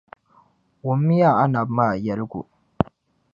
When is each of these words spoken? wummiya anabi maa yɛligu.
wummiya 0.85 1.29
anabi 1.43 1.71
maa 1.77 1.93
yɛligu. 2.05 2.41